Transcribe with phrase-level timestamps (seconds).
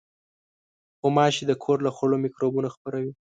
[1.01, 3.11] غوماشې د کور له خوړو مکروبونه خپروي.